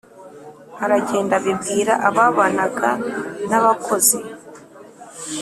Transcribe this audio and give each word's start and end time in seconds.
Aragenda 0.83 1.33
abibwira 1.39 1.93
ababanaga 2.07 2.91
na 3.49 3.55
abakozi 3.61 4.17